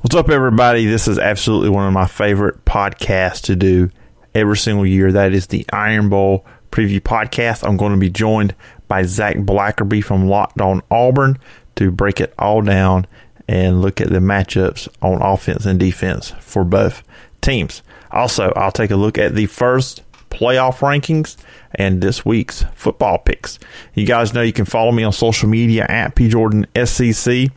[0.00, 0.86] What's up, everybody?
[0.86, 3.90] This is absolutely one of my favorite podcasts to do
[4.32, 5.10] every single year.
[5.10, 7.66] That is the Iron Bowl preview podcast.
[7.66, 8.54] I'm going to be joined
[8.86, 11.36] by Zac Blackerby from Locked On Auburn
[11.74, 13.08] to break it all down
[13.48, 17.02] and look at the matchups on offense and defense for both
[17.40, 17.82] teams.
[18.12, 21.36] Also, I'll take a look at the first playoff rankings
[21.74, 23.58] and this week's football picks.
[23.94, 27.50] You guys know you can follow me on social media at PJordanSEC.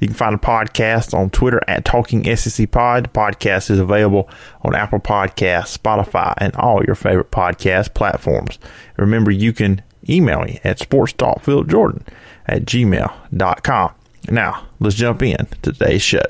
[0.00, 3.04] You can find a podcast on Twitter at Talking SEC Pod.
[3.04, 4.30] The podcast is available
[4.62, 8.58] on Apple Podcasts, Spotify, and all your favorite podcast platforms.
[8.96, 12.06] Remember, you can email me at sportstalkphilipjordan
[12.46, 13.92] at gmail.com.
[14.30, 16.24] Now, let's jump in to today's show.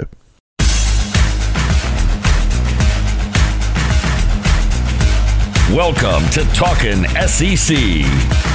[5.72, 8.49] Welcome to Talking SEC.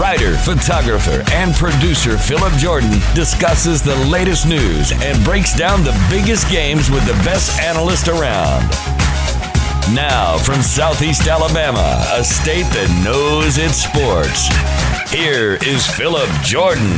[0.00, 6.50] Writer, photographer, and producer Phillip Jordan discusses the latest news and breaks down the biggest
[6.50, 8.62] games with the best analyst around.
[9.94, 14.48] Now, from Southeast Alabama, a state that knows its sports,
[15.12, 16.96] here is Phillip Jordan.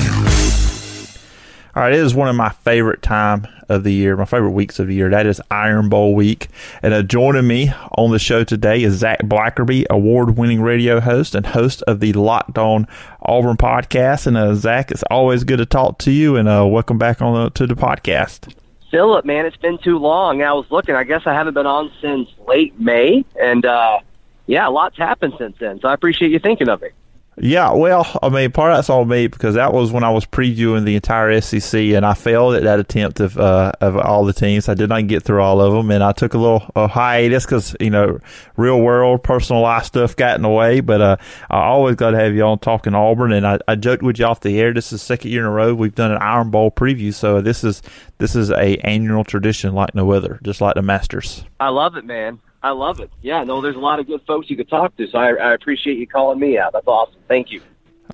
[1.75, 4.79] All right, it is one of my favorite time of the year, my favorite weeks
[4.79, 5.09] of the year.
[5.09, 6.49] That is Iron Bowl week.
[6.83, 11.47] And uh, joining me on the show today is Zac Blackerby, award-winning radio host and
[11.47, 12.87] host of the Locked On
[13.23, 14.27] Auburn podcast.
[14.27, 17.43] And uh, Zac, it's always good to talk to you, and uh, welcome back on
[17.43, 18.53] the, to the podcast.
[18.91, 20.43] Phillip, man, it's been too long.
[20.43, 20.95] I was looking.
[20.95, 24.01] I guess I haven't been on since late May, and uh,
[24.45, 25.81] yeah, a lot's happened since then.
[25.81, 26.89] So I appreciate you thinking of me.
[27.39, 30.27] Yeah, well, I mean, part of that's on me because that was when I was
[30.27, 34.35] previewing the entire SEC, and I failed at that attempt of uh, of all the
[34.35, 34.69] teams.
[34.69, 37.47] I did not get through all of them, and I took a little a hiatus
[37.47, 38.19] because you know,
[38.59, 40.81] real world, personal life stuff got in the way.
[40.81, 41.17] But uh,
[41.49, 44.27] I always got to have you on talking Auburn, and I, I joked with you
[44.27, 44.75] off the air.
[44.75, 47.41] This is the second year in a row we've done an Iron Bowl preview, so
[47.41, 47.81] this is
[48.19, 51.47] this is a annual tradition like no other, just like the Masters.
[51.59, 52.41] I love it, man.
[52.63, 53.11] I love it.
[53.23, 55.53] Yeah, no, there's a lot of good folks you could talk to, so I, I
[55.53, 56.73] appreciate you calling me out.
[56.73, 57.21] That's awesome.
[57.27, 57.61] Thank you.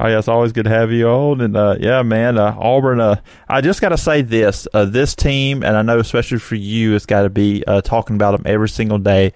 [0.00, 3.00] Oh yeah, it's always good to have you on, and uh, yeah, man, uh, Auburn.
[3.00, 6.54] Uh, I just got to say this: uh, this team, and I know especially for
[6.54, 9.32] you, it's got to be uh, talking about them every single day.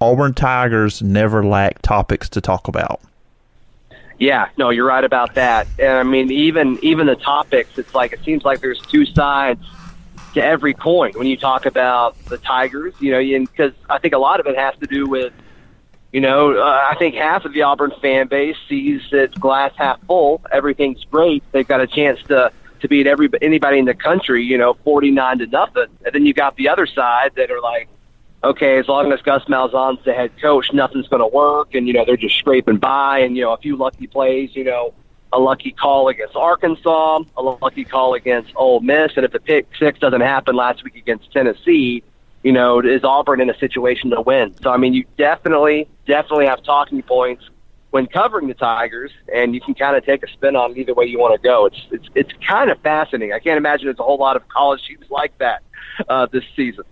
[0.00, 3.00] Auburn Tigers never lack topics to talk about.
[4.18, 5.66] Yeah, no, you're right about that.
[5.78, 9.64] And I mean, even even the topics, it's like it seems like there's two sides
[10.34, 14.18] to every coin when you talk about the Tigers, you know, because I think a
[14.18, 15.32] lot of it has to do with,
[16.12, 20.00] you know, uh, I think half of the Auburn fan base sees it glass half
[20.06, 20.40] full.
[20.50, 21.42] Everything's great.
[21.52, 25.10] They've got a chance to to beat every anybody in the country, you know, forty
[25.10, 25.86] nine to nothing.
[26.04, 27.88] And then you got the other side that are like,
[28.42, 31.92] okay, as long as Gus Malzahn's the head coach, nothing's going to work, and you
[31.92, 34.94] know they're just scraping by, and you know a few lucky plays, you know
[35.32, 39.66] a lucky call against Arkansas, a lucky call against Ole Miss, and if the pick
[39.78, 42.02] six doesn't happen last week against Tennessee,
[42.42, 44.54] you know, is Auburn in a situation to win?
[44.62, 47.48] So I mean, you definitely, definitely have talking points
[47.90, 50.94] when covering the Tigers, and you can kind of take a spin on it either
[50.94, 51.66] way you want to go.
[51.66, 53.32] It's it's it's kind of fascinating.
[53.32, 55.62] I can't imagine there's a whole lot of college teams like that
[56.08, 56.84] uh, this season.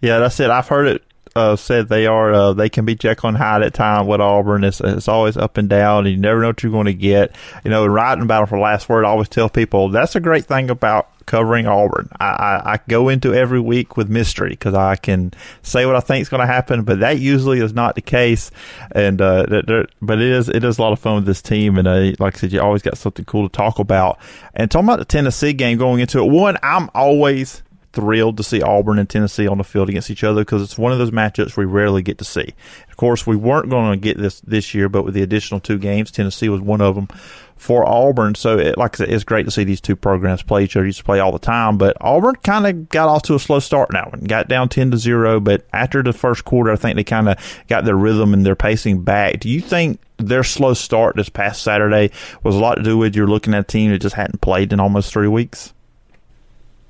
[0.00, 0.50] Yeah, that's it.
[0.50, 1.02] I've heard it
[1.36, 4.64] uh, said they are uh, they can be Jekyll and Hyde at time with Auburn.
[4.64, 7.34] It's it's always up and down, and you never know what you're going to get.
[7.64, 10.70] You know, writing battle for last word, I always tell people that's a great thing
[10.70, 12.08] about covering Auburn.
[12.20, 16.00] I, I, I go into every week with mystery because I can say what I
[16.00, 18.50] think is going to happen, but that usually is not the case.
[18.92, 21.78] And uh, there, but it is it is a lot of fun with this team,
[21.78, 24.20] and uh, like I said, you always got something cool to talk about.
[24.54, 27.63] And talking about the Tennessee game going into it, one I'm always
[27.94, 30.92] thrilled to see Auburn and Tennessee on the field against each other because it's one
[30.92, 32.54] of those matchups we rarely get to see.
[32.90, 35.78] Of course, we weren't going to get this this year, but with the additional two
[35.78, 37.08] games, Tennessee was one of them
[37.56, 38.34] for Auburn.
[38.34, 40.86] So, it, like I said, it's great to see these two programs play each other.
[40.86, 43.58] Used to play all the time, but Auburn kind of got off to a slow
[43.58, 45.40] start now and got down ten to zero.
[45.40, 48.56] But after the first quarter, I think they kind of got their rhythm and their
[48.56, 49.40] pacing back.
[49.40, 52.10] Do you think their slow start this past Saturday
[52.42, 54.72] was a lot to do with you're looking at a team that just hadn't played
[54.72, 55.73] in almost three weeks?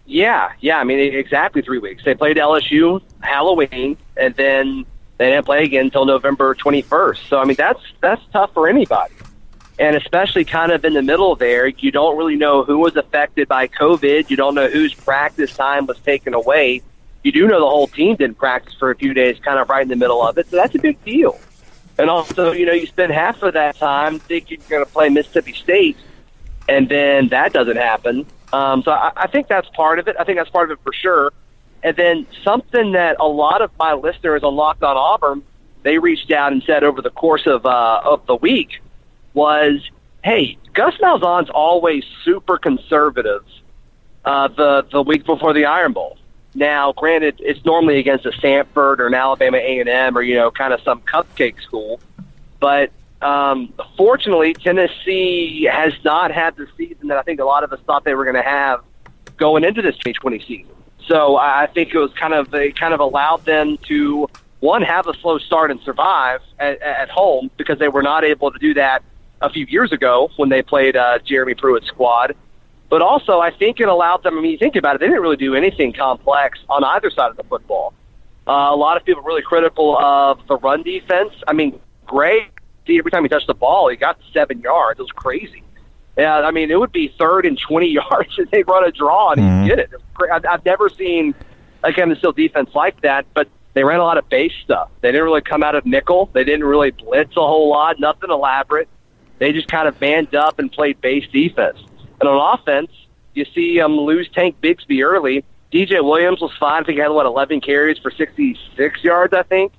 [0.07, 0.79] Yeah, yeah.
[0.79, 2.05] I mean, exactly three weeks.
[2.05, 4.85] They played LSU Halloween, and then
[5.17, 7.29] they didn't play again until November 21st.
[7.29, 9.15] So, I mean, that's that's tough for anybody,
[9.79, 11.69] and especially kind of in the middle there.
[11.69, 14.29] You don't really know who was affected by COVID.
[14.29, 16.83] You don't know whose practice time was taken away.
[17.23, 19.83] You do know the whole team didn't practice for a few days, kind of right
[19.83, 20.47] in the middle of it.
[20.50, 21.41] So that's a big deal.
[21.97, 25.09] And also, you know, you spend half of that time thinking you're going to play
[25.09, 25.97] Mississippi State,
[26.69, 28.27] and then that doesn't happen.
[28.55, 30.15] Um, so I, I think that's part of it.
[30.19, 31.33] I think that's part of it for sure.
[31.83, 35.43] And then something that a lot of my listeners on Locked On Auburn,
[35.83, 38.81] they reached out and said over the course of uh, of the week
[39.35, 39.81] was,
[40.23, 43.45] "Hey, Gus Malzahn's always super conservative
[44.25, 46.17] uh, the the week before the Iron Bowl.
[46.55, 50.37] Now, granted, it's normally against a Stanford or an Alabama A and M or you
[50.37, 51.99] know, kind of some cupcake school,
[52.61, 57.72] but um, fortunately, Tennessee has not had the season that I think a lot of
[57.72, 58.82] us thought they were going to have
[59.37, 60.75] going into this 2020 season.
[61.06, 64.28] So I think it was kind of it kind of allowed them to
[64.61, 68.50] one have a slow start and survive at, at home because they were not able
[68.50, 69.02] to do that
[69.43, 72.34] a few years ago when they played uh, Jeremy Pruitt's squad.
[72.88, 74.38] But also, I think it allowed them.
[74.38, 77.31] I mean, you think about it; they didn't really do anything complex on either side
[77.31, 77.93] of the football.
[78.46, 81.32] Uh, a lot of people really critical of the run defense.
[81.46, 82.49] I mean, Gray,
[82.89, 84.99] every time he touched the ball, he got seven yards.
[84.99, 85.63] It was crazy.
[86.17, 89.33] Yeah, I mean, it would be third and 20 yards if they run a draw
[89.33, 89.63] and mm-hmm.
[89.63, 89.91] he did it.
[90.33, 91.35] I've, I've never seen
[91.83, 94.91] a Kevin Steele defense like that, but they ran a lot of base stuff.
[95.01, 96.31] They didn't really come out of nickel.
[96.33, 98.89] They didn't really blitz a whole lot, nothing elaborate.
[99.39, 101.79] They just kind of manned up and played base defense.
[102.21, 102.91] And on offense,
[103.35, 105.45] you see um, lose Tank Bigsby early.
[105.73, 106.83] DJ Williams was fine.
[106.83, 109.73] I think he had, what, 11 carries for 66 yards, I think.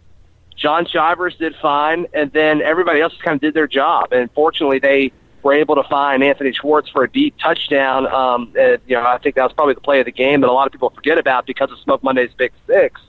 [0.55, 2.07] Shaun Shivers did fine.
[2.13, 4.11] And then everybody else kind of did their job.
[4.11, 5.11] And fortunately, they–
[5.45, 8.07] were able to find Anthony Schwartz for a deep touchdown.
[8.07, 10.49] Um, and, you know, I think that was probably the play of the game that
[10.49, 12.99] a lot of people forget about because of Smoke Monday's Big Six.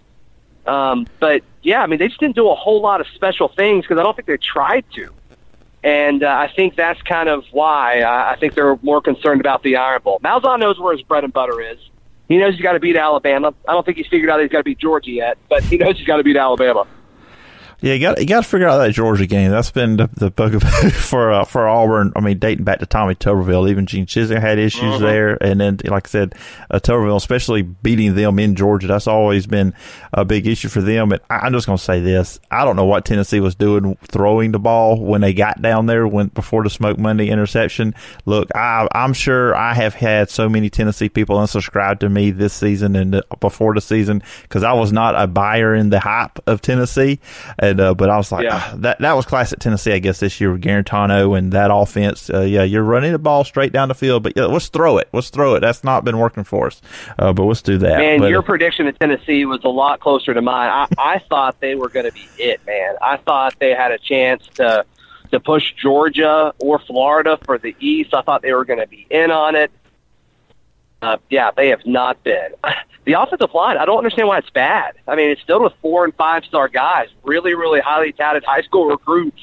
[0.67, 3.85] Um, but yeah, I mean, they just didn't do a whole lot of special things
[3.85, 5.11] because I don't think they tried to.
[5.83, 9.63] And uh, I think that's kind of why uh, I think they're more concerned about
[9.63, 10.21] the Iron Bowl.
[10.23, 11.79] Malzahn knows where his bread and butter is.
[12.29, 13.55] He knows he's got to beat Alabama.
[13.67, 15.97] I don't think he's figured out he's got to beat Georgia yet, but he knows
[15.97, 16.87] he's got to beat Alabama.
[17.81, 19.50] Yeah, you got you got to figure out that Georgia game.
[19.50, 22.12] That's been the, the bugaboo for uh, for Auburn.
[22.17, 25.05] I mean, dating back to Tommy Tuberville, even Gene Chizik had issues mm-hmm.
[25.05, 26.34] there, and then like I said,
[26.70, 29.75] uh, Tuberville, especially beating them in Georgia, that's always been
[30.14, 31.12] a big issue for them.
[31.12, 33.99] And I, am just going to say this: I don't know what Tennessee was doing
[34.05, 37.94] throwing the ball when they got down there when before the Smoke Monday interception.
[38.25, 42.55] Look, I, I'm sure I have had so many Tennessee people unsubscribe to me this
[42.55, 46.62] season and before the season because I was not a buyer in the hype of
[46.62, 47.20] Tennessee.
[47.71, 48.63] And uh, but I was like, yeah.
[48.73, 52.31] ah, that that was classic Tennessee, I guess this year with Guarantano and that offense.
[52.31, 55.09] Uh, yeah, you're running the ball straight down the field, but yeah, let's throw it.
[55.13, 55.61] Let's throw it.
[55.61, 56.81] That's not been working for us,
[57.19, 58.01] uh, but let's do that.
[58.01, 60.71] And but, your uh, prediction of Tennessee was a lot closer to mine.
[60.71, 62.95] I, I thought they were going to be it, man.
[63.03, 64.85] I thought they had a chance to
[65.33, 68.15] to push Georgia or Florida for the East.
[68.15, 69.71] I thought they were going to be in on it.
[71.03, 72.53] Uh, yeah, they have not been.
[73.06, 74.97] The offensive line, I don't understand why it's bad.
[75.06, 78.62] I mean, it's filled with four and five star guys, really, really highly touted high
[78.62, 79.41] school recruits,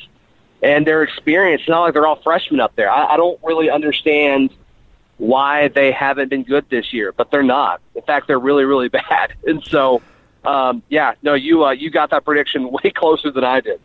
[0.62, 1.62] and their experience.
[1.62, 2.92] It's not like they're all freshmen up there.
[2.92, 4.54] I, I don't really understand
[5.18, 7.80] why they haven't been good this year, but they're not.
[7.96, 9.34] In fact, they're really, really bad.
[9.48, 10.02] And so,
[10.44, 13.80] um, yeah, no, you uh, you got that prediction way closer than I did.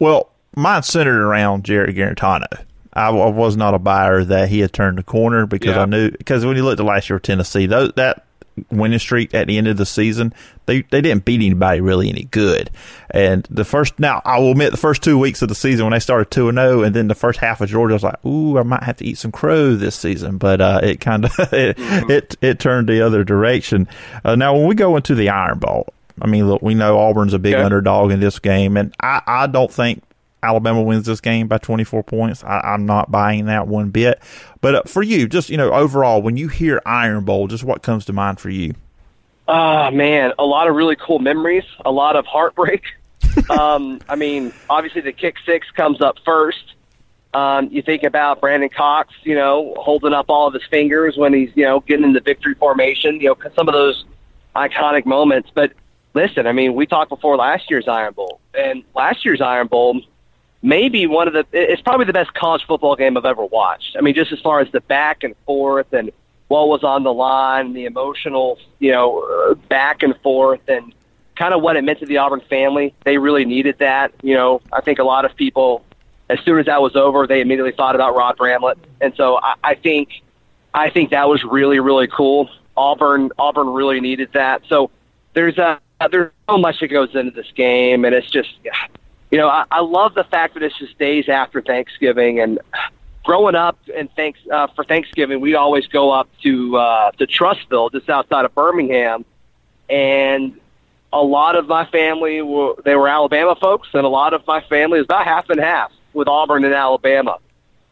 [0.00, 2.64] Well, mine centered around Jarrett Guarantano.
[2.94, 5.82] I, I, was not a buyer that he had turned the corner because yeah.
[5.82, 8.26] I knew because when you looked at last year Tennessee, those, that
[8.70, 10.34] winning streak at the end of the season,
[10.66, 12.70] they they didn't beat anybody really any good.
[13.10, 15.92] And the first now I will admit the first two weeks of the season when
[15.92, 18.02] they started two and zero, oh, and then the first half of Georgia I was
[18.02, 20.38] like, ooh, I might have to eat some crow this season.
[20.38, 22.10] But uh, it kind of it, mm-hmm.
[22.10, 23.88] it, it turned the other direction.
[24.24, 25.88] Uh, now when we go into the Iron Bowl.
[26.20, 29.46] I mean, look, we know Auburn's a big underdog in this game, and I, I
[29.46, 30.02] don't think
[30.42, 32.42] Alabama wins this game by 24 points.
[32.44, 34.20] I, am not buying that one bit.
[34.60, 37.82] But uh, for you, just, you know, overall, when you hear Iron Bowl, just what
[37.82, 38.74] comes to mind for you?
[39.48, 42.82] Ah, uh, man, a lot of really cool memories, a lot of heartbreak.
[43.50, 46.74] um, I mean, obviously the kick six comes up first.
[47.34, 51.32] Um, you think about Brandon Cox, you know, holding up all of his fingers when
[51.32, 54.04] he's, you know, getting in the victory formation, you know, some of those
[54.54, 55.50] iconic moments.
[55.54, 55.72] But
[56.14, 60.02] listen, I mean, we talked before last year's Iron Bowl, and last year's Iron Bowl,
[60.62, 63.96] maybe one of the it's probably the best college football game I've ever watched.
[63.96, 66.10] I mean, just as far as the back and forth and
[66.48, 70.94] what was on the line, the emotional, you know, uh, back and forth and
[71.34, 72.94] kind of what it meant to the Auburn family.
[73.04, 74.12] They really needed that.
[74.22, 75.84] You know, I think a lot of people
[76.28, 78.76] as soon as that was over, they immediately thought about Rod Bramblett.
[79.00, 80.22] And so I, I think
[80.74, 82.48] I think that was really, really cool.
[82.76, 84.62] Auburn Auburn really needed that.
[84.68, 84.90] So
[85.34, 88.50] there's a there's so much that goes into this game and it's just
[89.32, 92.60] you know, I, I love the fact that it's just days after Thanksgiving and
[93.24, 97.90] growing up and thanks uh, for Thanksgiving, we always go up to uh, to Trussville,
[97.90, 99.24] just outside of Birmingham,
[99.88, 100.60] and
[101.14, 104.60] a lot of my family were they were Alabama folks, and a lot of my
[104.60, 107.38] family is about half and half with Auburn and Alabama.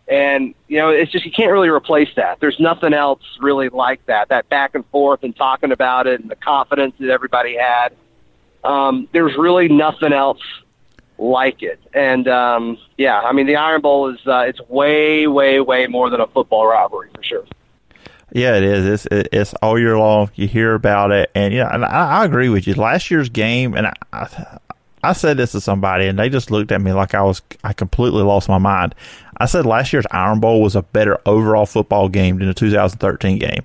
[0.09, 2.41] And you know, it's just you can't really replace that.
[2.41, 4.29] There's nothing else really like that.
[4.29, 7.95] That back and forth and talking about it and the confidence that everybody had.
[8.63, 10.43] Um, there's really nothing else
[11.21, 11.79] like it.
[11.95, 16.11] And um, yeah, I mean the Iron Bowl is uh, it's way, way, way more
[16.11, 17.45] than a football rivalry for sure.
[18.33, 19.07] Yeah, it is.
[19.11, 20.31] It's it's all year long.
[20.35, 22.75] You hear about it, and yeah, and I, I agree with you.
[22.75, 24.59] Last year's game, and I,
[25.03, 27.73] I said this to somebody, and they just looked at me like I was I
[27.73, 28.95] completely lost my mind.
[29.37, 33.39] I said last year's Iron Bowl was a better overall football game than the 2013
[33.39, 33.65] game.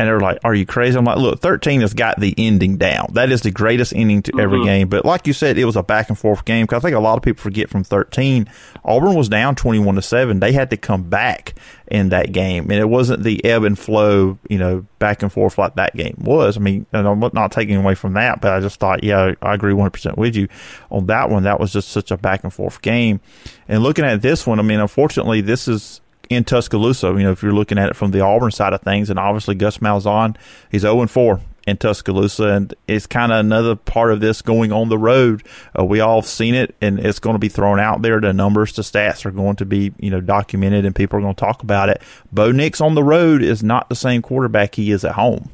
[0.00, 3.10] And they're like, "Are you crazy?" I'm like, "Look, 13 has got the ending down.
[3.12, 4.40] That is the greatest ending to mm-hmm.
[4.40, 6.64] every game." But like you said, it was a back and forth game.
[6.64, 8.48] Because I think a lot of people forget from 13,
[8.82, 10.40] Auburn was down 21 to seven.
[10.40, 11.52] They had to come back
[11.86, 15.58] in that game, and it wasn't the ebb and flow, you know, back and forth
[15.58, 16.56] like that game was.
[16.56, 19.52] I mean, and I'm not taking away from that, but I just thought, yeah, I
[19.52, 20.48] agree 100 percent with you
[20.90, 21.42] on that one.
[21.42, 23.20] That was just such a back and forth game.
[23.68, 27.08] And looking at this one, I mean, unfortunately, this is in Tuscaloosa.
[27.08, 29.56] You know, if you're looking at it from the Auburn side of things, and obviously
[29.56, 30.36] Gus Malzahn,
[30.70, 34.88] he's 0 4 in Tuscaloosa, and it's kind of another part of this going on
[34.88, 35.42] the road.
[35.78, 38.20] Uh, we all have seen it, and it's going to be thrown out there.
[38.20, 41.34] The numbers, the stats are going to be you know documented, and people are going
[41.34, 42.00] to talk about it.
[42.32, 45.50] Bo Nix on the road is not the same quarterback he is at home.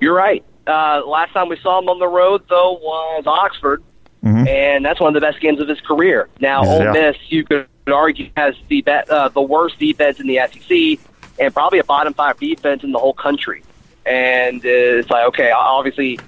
[0.00, 0.44] You're right.
[0.66, 3.82] Uh, last time we saw him on the road, though, was Oxford,
[4.24, 4.46] mm-hmm.
[4.46, 6.28] and that's one of the best games of his career.
[6.40, 6.88] Now, yeah.
[6.88, 11.04] Ole Miss, you could argue, has the be- uh, the worst defense in the SEC
[11.38, 13.62] and probably a bottom five defense in the whole country.
[14.04, 16.18] And uh, it's like, okay, obviously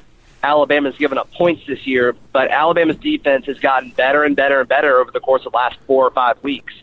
[0.43, 4.69] Alabama's given up points this year, but Alabama's defense has gotten better and better and
[4.69, 6.75] better over the course of the last four or five weeks.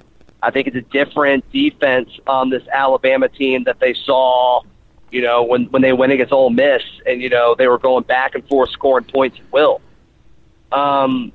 [0.41, 4.61] I think it's a different defense on this Alabama team that they saw,
[5.11, 8.03] you know, when when they went against Ole Miss, and you know they were going
[8.03, 9.81] back and forth scoring points at will.
[10.71, 11.31] Um,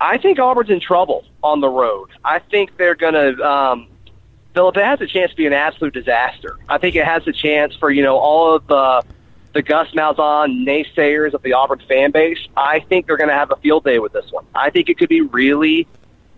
[0.00, 2.10] I think Auburn's in trouble on the road.
[2.24, 3.88] I think they're going to, um,
[4.54, 6.56] Phillip, it has a chance to be an absolute disaster.
[6.68, 9.02] I think it has a chance for, you know, all of the,
[9.54, 12.38] the Gus Malzahn naysayers of the Auburn fan base.
[12.56, 14.44] I think they're going to have a field day with this one.
[14.54, 15.86] I think it could be really,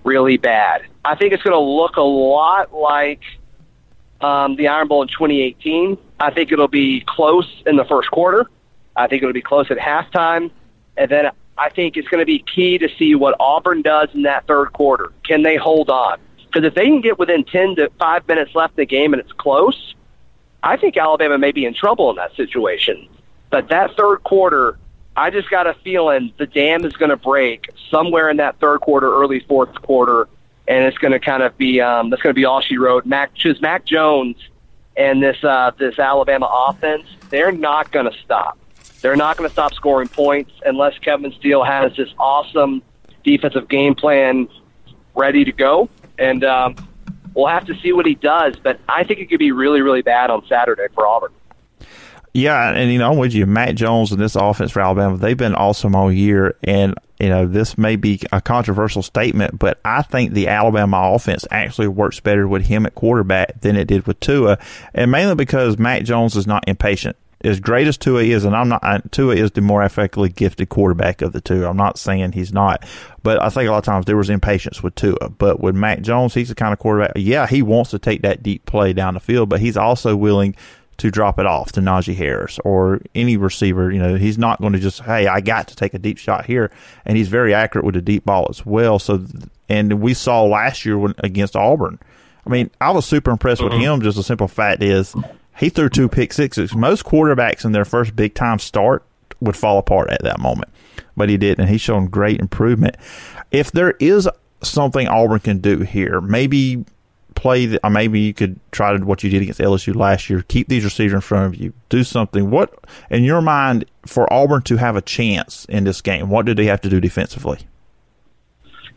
[0.04, 0.82] really bad.
[1.04, 3.20] I think it's going to look a lot like
[4.20, 5.98] um, the Iron Bowl in 2018.
[6.18, 8.46] I think it'll be close in the first quarter.
[8.96, 10.50] I think it'll be close at halftime.
[10.96, 14.22] And then I think it's going to be key to see what Auburn does in
[14.22, 15.12] that third quarter.
[15.24, 16.18] Can they hold on?
[16.46, 19.20] Because if they can get within 10 to 5 minutes left in the game and
[19.20, 19.94] it's close,
[20.62, 23.06] I think Alabama may be in trouble in that situation.
[23.50, 24.78] But that third quarter,
[25.16, 28.80] I just got a feeling the dam is going to break somewhere in that third
[28.80, 30.28] quarter, early fourth quarter,
[30.66, 33.04] and it's going to kind of be um, that's going to be all she wrote.
[33.04, 34.36] Mac, choose Mac Jones
[34.96, 38.56] and this uh, this Alabama offense, they're not going to stop.
[39.00, 42.82] They're not going to stop scoring points unless Kevin Steele has this awesome
[43.24, 44.48] defensive game plan
[45.14, 45.88] ready to go.
[46.18, 46.76] And um,
[47.34, 48.56] we'll have to see what he does.
[48.56, 51.32] But I think it could be really, really bad on Saturday for Auburn.
[52.32, 53.44] Yeah, and you know, I'm with you.
[53.44, 56.54] Mac Jones and this offense for Alabama, they've been awesome all year.
[56.62, 61.44] And, you know, this may be a controversial statement, but I think the Alabama offense
[61.50, 64.58] actually works better with him at quarterback than it did with Tua.
[64.94, 68.68] And mainly because Mac Jones is not impatient as great as Tua is, and I'm
[68.68, 71.66] not, Tua is the more athletically gifted quarterback of the two.
[71.66, 72.84] I'm not saying he's not,
[73.22, 75.30] but I think a lot of times there was impatience with Tua.
[75.30, 78.42] But with Mac Jones, he's the kind of quarterback, yeah, he wants to take that
[78.42, 80.54] deep play down the field, but he's also willing
[80.98, 83.90] to drop it off to Najee Harris or any receiver.
[83.90, 86.44] You know, he's not going to just, hey, I got to take a deep shot
[86.44, 86.70] here.
[87.06, 88.98] And he's very accurate with the deep ball as well.
[88.98, 89.24] So,
[89.70, 91.98] and we saw last year when, against Auburn.
[92.46, 93.82] I mean, I was super impressed with mm-hmm.
[93.82, 94.02] him.
[94.02, 95.16] Just a simple fact is
[95.60, 96.74] he threw two pick sixes.
[96.74, 99.04] Most quarterbacks in their first big time start
[99.40, 100.70] would fall apart at that moment,
[101.16, 102.96] but he did, and he's shown great improvement.
[103.50, 104.26] If there is
[104.62, 106.86] something Auburn can do here, maybe
[107.34, 107.66] play.
[107.66, 110.42] The, uh, maybe you could try to what you did against LSU last year.
[110.48, 111.74] Keep these receivers in front of you.
[111.90, 112.50] Do something.
[112.50, 116.30] What in your mind for Auburn to have a chance in this game?
[116.30, 117.58] What do they have to do defensively?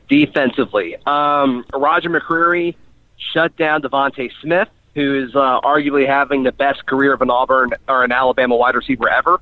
[0.08, 2.75] Defensively, um, Roger McCreary
[3.34, 7.71] shut down DeVonta Smith who is uh, arguably having the best career of an Auburn
[7.88, 9.41] or an Alabama wide receiver ever.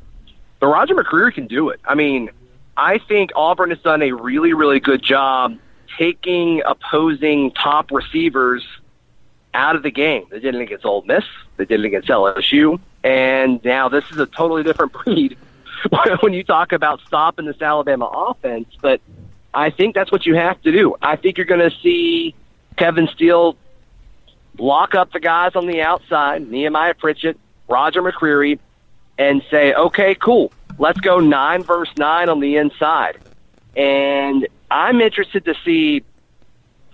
[0.59, 1.79] But Roger McCreary can do it.
[1.83, 2.29] I mean,
[2.77, 5.57] I think Auburn has done a really, really good job
[5.97, 8.65] taking opposing top receivers
[9.53, 10.25] out of the game.
[10.29, 11.25] They did it against Ole Miss.
[11.57, 12.79] They did it against LSU.
[13.03, 15.37] And now this is a totally different breed
[16.21, 18.67] when you talk about stopping this Alabama offense.
[18.81, 19.01] But
[19.53, 20.95] I think that's what you have to do.
[21.01, 22.35] I think you're going to see
[22.77, 23.57] Kevin Steele
[24.57, 28.59] lock up the guys on the outside, Nehemiah Pritchett, Roger McCreary,
[29.17, 33.17] and say, okay, cool, let's go nine versus nine on the inside.
[33.75, 36.03] And I'm interested to see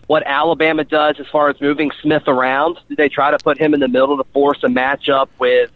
[0.07, 2.79] what Alabama does as far as moving Smith around.
[2.89, 5.71] Do they try to put him in the middle to force a matchup with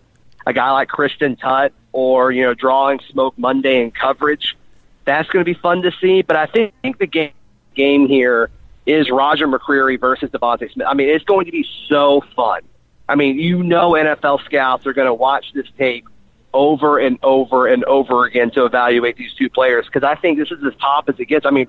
[0.45, 4.55] a guy like Christian Tutt or, you know, drawing Smoke Monday in coverage?
[5.03, 6.21] That's going to be fun to see.
[6.21, 7.33] But I think the game,
[7.75, 8.50] game here
[8.85, 10.88] is Roger McCreary versus DeVonta Smith.
[10.88, 12.61] I mean, it's going to be so fun.
[13.07, 16.07] I mean, you know, NFL scouts are going to watch this tape
[16.53, 20.51] over and over and over again to evaluate these two players because I think this
[20.51, 21.45] is as top as it gets.
[21.45, 21.67] I mean,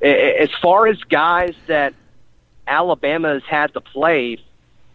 [0.00, 1.94] as far as guys that
[2.66, 4.38] Alabama has had to play,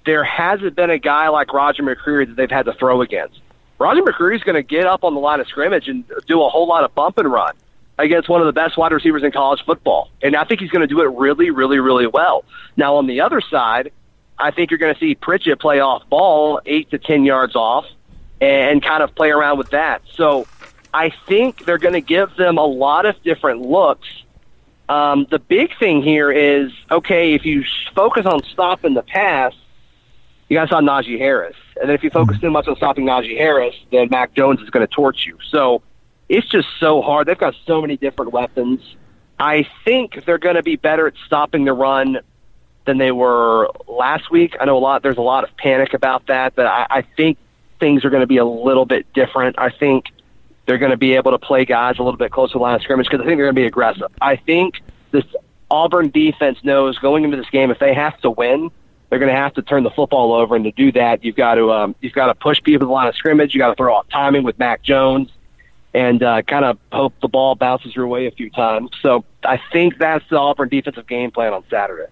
[0.05, 3.39] there hasn't been a guy like Roger McCreary that they've had to throw against.
[3.77, 6.49] Roger McCreary is going to get up on the line of scrimmage and do a
[6.49, 7.55] whole lot of bump and run
[7.99, 10.09] against one of the best wide receivers in college football.
[10.21, 12.45] And I think he's going to do it really, really, really well.
[12.77, 13.91] Now, on the other side,
[14.37, 17.85] I think you're going to see Pritchett play off ball eight to 10 yards off
[18.39, 20.01] and kind of play around with that.
[20.15, 20.47] So
[20.93, 24.07] I think they're going to give them a lot of different looks.
[24.87, 27.63] Um, the big thing here is okay, if you
[27.93, 29.53] focus on stopping the pass,
[30.47, 31.55] you guys saw Najee Harris.
[31.79, 34.69] And then if you focus too much on stopping Najee Harris, then Mac Jones is
[34.69, 35.37] going to torch you.
[35.49, 35.83] So
[36.29, 37.27] it's just so hard.
[37.27, 38.81] They've got so many different weapons.
[39.39, 42.19] I think they're going to be better at stopping the run
[42.85, 44.55] than they were last week.
[44.59, 45.03] I know a lot.
[45.03, 47.37] There's a lot of panic about that, but I, I think
[47.79, 49.57] things are going to be a little bit different.
[49.57, 50.05] I think
[50.65, 52.75] they're going to be able to play guys a little bit closer to the line
[52.75, 54.11] of scrimmage because I think they're going to be aggressive.
[54.21, 54.81] I think
[55.11, 55.25] this
[55.71, 58.71] Auburn defense knows going into this game if they have to win,
[59.09, 61.55] they're going to have to turn the football over, and to do that, you've got
[61.55, 63.53] to um, you've got to push people to the line of scrimmage.
[63.55, 65.31] You got to throw off timing with Mac Jones,
[65.93, 68.91] and uh, kind of hope the ball bounces your way a few times.
[69.01, 72.11] So I think that's the Auburn defensive game plan on Saturday.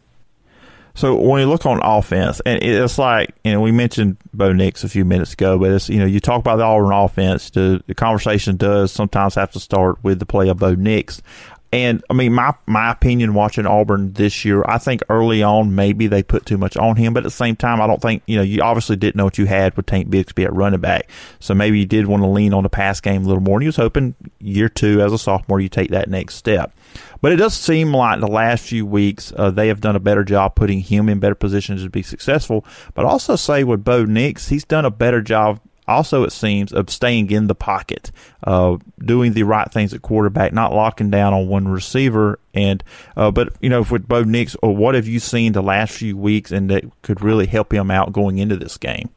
[0.98, 4.84] So when you look on offense, and it's like you know we mentioned Bo Nix
[4.84, 7.84] a few minutes ago, but it's you know you talk about the Auburn offense, the,
[7.86, 11.22] the conversation does sometimes have to start with the play of Bo Nix.
[11.72, 16.08] And I mean, my my opinion watching Auburn this year, I think early on maybe
[16.08, 18.38] they put too much on him, but at the same time, I don't think you
[18.38, 21.10] know you obviously didn't know what you had with Tank Bigsby at running back,
[21.40, 23.58] so maybe you did want to lean on the pass game a little more.
[23.58, 26.74] And he was hoping year two as a sophomore you take that next step.
[27.22, 30.24] But it does seem like the last few weeks uh, they have done a better
[30.24, 32.64] job putting him in better positions to be successful.
[32.94, 35.60] But also say with Bo Nix, he's done a better job.
[35.88, 38.12] Also, it seems of staying in the pocket,
[38.44, 42.40] uh, doing the right things at quarterback, not locking down on one receiver.
[42.54, 42.84] And
[43.16, 45.94] uh, but you know, with Bo Nix, or uh, what have you seen the last
[45.94, 49.10] few weeks, and that could really help him out going into this game?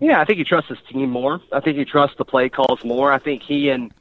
[0.00, 1.40] Yeah, I think he trusts his team more.
[1.52, 3.10] I think he trusts the play calls more.
[3.12, 3.92] I think he and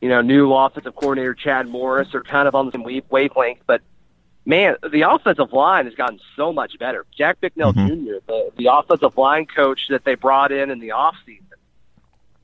[0.00, 3.60] you know, new offensive coordinator Chad Morris are kind of on the same wavelength.
[3.66, 3.82] But
[4.46, 7.04] man, the offensive line has gotten so much better.
[7.16, 7.88] Jack Bicknell mm-hmm.
[7.88, 11.42] Jr., the, the offensive line coach that they brought in in the offseason,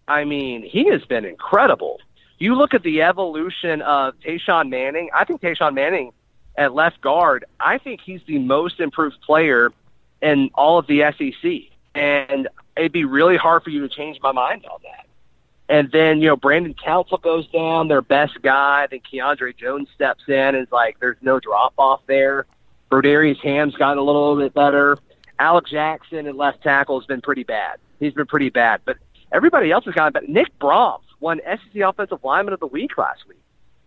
[0.07, 2.01] I mean, he has been incredible.
[2.39, 5.11] You look at the evolution of Tashawn Manning.
[5.15, 6.13] I think Tashawn Manning
[6.57, 9.73] at left guard, I think he's the most improved player
[10.21, 11.73] in all of the SEC.
[11.95, 15.07] And it'd be really hard for you to change my mind on that.
[15.69, 18.87] And then, you know, Brandon Council goes down, their best guy.
[18.91, 22.47] Then Keiondre Jones steps in and is like, there's no drop off there.
[22.91, 24.99] Brodarious Hamm's gotten a little bit better.
[25.39, 27.79] Alex Jackson at left tackle has been pretty bad.
[28.01, 28.83] He's been pretty bad.
[28.85, 28.99] But
[29.33, 30.27] everybody else has gotten better.
[30.29, 33.39] Nick Brahms won SEC Offensive Lineman of the Week last week.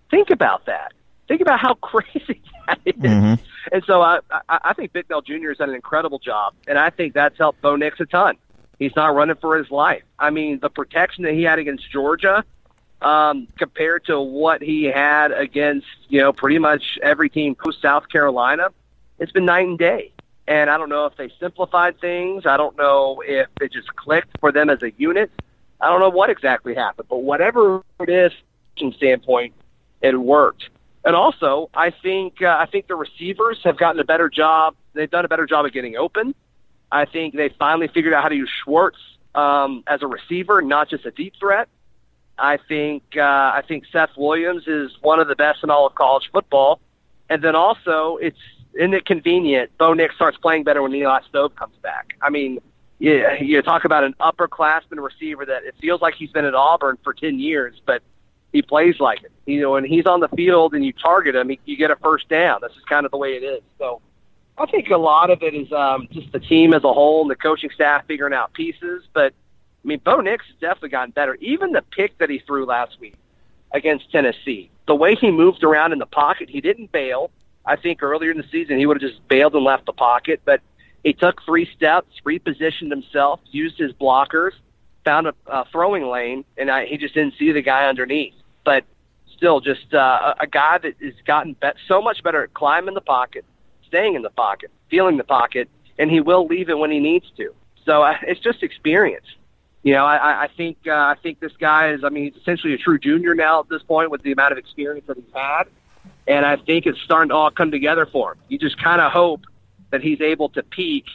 [0.10, 0.94] Think about that.
[1.28, 2.96] Think about how crazy that is.
[2.96, 3.44] Mm-hmm.
[3.72, 5.50] And so I, I, I think Bicknell Jr.
[5.50, 8.38] has done an incredible job, and I think that's helped Bo Nix a ton.
[8.80, 10.04] He's not running for his life.
[10.20, 12.44] I mean, the protection that he had against Georgia
[13.02, 18.10] um, compared to what he had against, you know, pretty much every team post South
[18.10, 18.70] Carolina,
[19.20, 20.12] it's been night and day.
[20.48, 22.46] And I don't know if they simplified things.
[22.46, 25.32] I don't know if it just clicked for them as a unit.
[25.82, 28.32] I don't know what exactly happened, but whatever it is,
[28.78, 29.54] from standpoint,
[30.02, 30.70] it worked.
[31.04, 34.76] And also, I think uh, I think the receivers have gotten a better job.
[34.94, 36.34] They've done a better job of getting open.
[36.92, 38.98] I think they finally figured out how to use Schwartz
[39.34, 41.68] um, as a receiver, not just a deep threat.
[42.38, 45.96] I think uh, I think Seth Williams is one of the best in all of
[45.96, 46.80] college football,
[47.30, 48.40] and then also it's
[48.74, 49.72] isn't it convenient?
[49.78, 52.14] Bo Nix starts playing better when Eli Stove comes back.
[52.22, 52.60] I mean,
[53.00, 56.98] yeah, you talk about an upperclassman receiver that it feels like he's been at Auburn
[57.04, 58.04] for ten years, but
[58.52, 59.32] he plays like it.
[59.46, 62.28] You know, when he's on the field and you target him, you get a first
[62.28, 62.60] down.
[62.62, 63.62] That's just kind of the way it is.
[63.78, 64.02] So
[64.58, 67.30] I think a lot of it is um, just the team as a whole and
[67.30, 69.04] the coaching staff figuring out pieces.
[69.14, 69.34] But
[69.84, 71.36] I mean, Bo Nix has definitely gotten better.
[71.42, 73.16] Even the pick that he threw last week
[73.72, 77.32] against Tennessee, the way he moved around in the pocket, he didn't bail.
[77.66, 80.42] I think earlier in the season he would have just bailed and left the pocket,
[80.46, 80.62] but
[81.04, 84.52] he took three steps, repositioned himself, used his blockers,
[85.04, 88.34] found a, a throwing lane, and I, he just didn't see the guy underneath.
[88.64, 88.86] But
[89.36, 93.02] still, just uh, a, guy that has gotten be- so much better at climbing the
[93.02, 93.46] pocket,
[93.88, 97.26] staying in the pocket, feeling the pocket, and he will leave it when he needs
[97.38, 97.54] to.
[97.86, 99.26] So uh, it's just experience.
[99.84, 102.04] You know, I, I think uh, I think this guy is.
[102.04, 104.58] I mean, he's essentially a true junior now at this point with the amount of
[104.58, 105.66] experience that he's had,
[106.28, 108.40] and I think it's starting to all come together for him.
[108.48, 109.42] You just kind of hope
[109.92, 111.06] that he's able to peak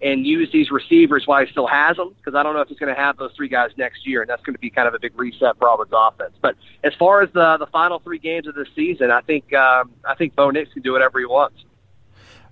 [0.00, 2.78] and use these receivers while he still has them because I don't know if he's
[2.78, 4.94] going to have those three guys next year, and that's going to be kind of
[4.94, 6.34] a big reset for Auburn's offense.
[6.40, 9.90] But as far as the the final three games of this season, I think um,
[10.04, 11.64] I think Bo Nix can do whatever he wants.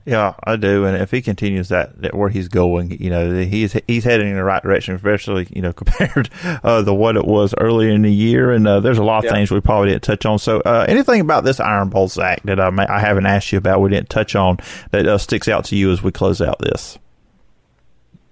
[0.06, 3.76] Yeah, I do, and if he continues that, that where he's going, you know, he's
[3.88, 6.30] he's heading in the right direction, especially you know compared
[6.62, 8.52] uh, to what it was earlier in the year.
[8.52, 9.32] And uh, there's a lot of yeah.
[9.32, 10.38] things we probably didn't touch on.
[10.38, 13.58] So, uh, anything about this Iron Bowl, Zac, that I may, I haven't asked you
[13.58, 14.58] about, we didn't touch on
[14.92, 16.98] that uh, sticks out to you as we close out this.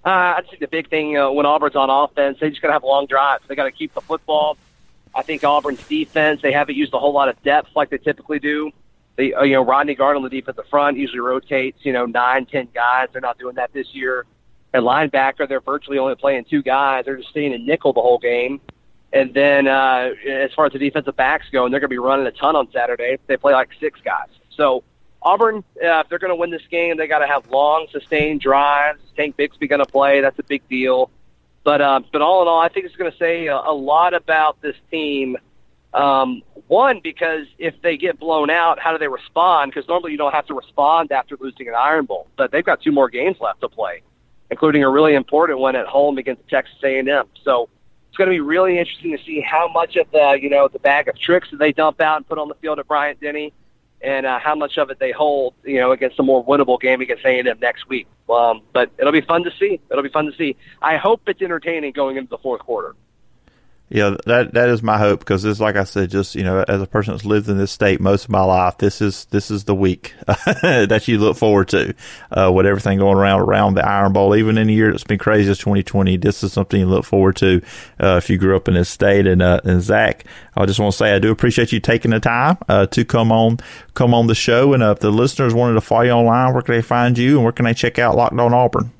[0.05, 2.73] Uh, I think the big thing uh, when Auburn's on offense, they just got to
[2.73, 3.43] have long drives.
[3.49, 4.57] They got to keep the football.
[5.13, 8.39] I think Auburn's defense, they haven't used a whole lot of depth like they typically
[8.39, 8.71] do.
[9.15, 12.45] They, uh, you know, Rodney Garland on the defensive front usually rotates, you know, nine,
[12.45, 13.07] ten guys.
[13.11, 14.25] They're not doing that this year.
[14.73, 17.05] At linebacker, they're virtually only playing two guys.
[17.05, 18.59] They're just staying in nickel the whole game.
[19.13, 21.97] And then uh, as far as the defensive backs go, and they're going to be
[21.97, 23.17] running a ton on Saturday.
[23.27, 24.27] They play like six guys.
[24.49, 24.83] So
[25.21, 28.41] Auburn, uh, if they're going to win this game, they got to have long, sustained
[28.41, 28.99] drives.
[29.15, 30.19] Tank Bigsby going to play.
[30.19, 31.09] That's a big deal.
[31.63, 34.13] But uh, but all in all, I think it's going to say a, a lot
[34.13, 35.37] about this team.
[35.95, 39.71] Um, one, because if they get blown out, how do they respond?
[39.71, 42.81] Because normally you don't have to respond after losing an Iron Bowl, but they've got
[42.81, 44.01] two more games left to play,
[44.51, 47.27] including a really important one at home against Texas A&M.
[47.43, 47.69] So
[48.09, 50.79] it's going to be really interesting to see how much of the you know the
[50.79, 53.53] bag of tricks that they dump out and put on the field at Bryant Denny
[54.01, 57.01] and uh, how much of it they hold, you know, against a more winnable game
[57.01, 58.07] against A&M next week.
[58.29, 59.79] Um, but it'll be fun to see.
[59.89, 60.55] It'll be fun to see.
[60.81, 62.95] I hope it's entertaining going into the fourth quarter.
[63.87, 66.81] Yeah, that that is my hope because it's like I said, just you know, as
[66.81, 69.65] a person that's lived in this state most of my life, this is this is
[69.65, 71.93] the week that you look forward to.
[72.31, 75.19] Uh, with everything going around around the Iron Bowl, even in a year that's been
[75.19, 77.61] crazy as 2020, this is something you look forward to
[78.01, 79.27] uh, if you grew up in this state.
[79.27, 80.25] And uh, and Zac,
[80.57, 83.31] I just want to say I do appreciate you taking the time uh, to come
[83.31, 83.59] on
[83.93, 84.73] come on the show.
[84.73, 87.35] And uh, if the listeners wanted to follow you online, where can they find you
[87.35, 88.94] and where can they check out Locked On Auburn?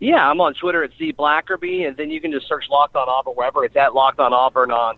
[0.00, 3.08] Yeah, I'm on Twitter at Z Blackerby, and then you can just search Locked On
[3.08, 3.64] Auburn wherever.
[3.64, 4.96] It's at Locked On Auburn on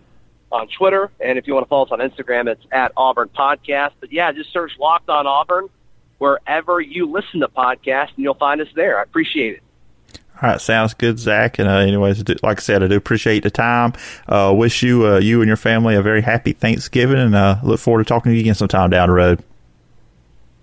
[0.53, 3.93] on Twitter, and if you want to follow us on Instagram, it's at Auburn Podcast.
[4.01, 5.69] But yeah, just search Locked On Auburn
[6.19, 8.99] wherever you listen to podcasts, and you'll find us there.
[8.99, 9.63] I appreciate it.
[10.43, 11.59] All right, sounds good, Zac.
[11.59, 13.93] And uh, anyways, like I said, I do appreciate the time.
[14.27, 17.79] Uh, wish you, uh, you and your family, a very happy Thanksgiving, and uh, look
[17.79, 19.43] forward to talking to you again sometime down the road.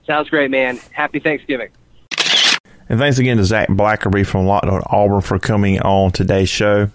[0.05, 0.79] Sounds great, man.
[0.91, 1.69] Happy Thanksgiving.
[2.89, 6.89] And thanks again to Zac Blackerby from Auburn for coming on today's show.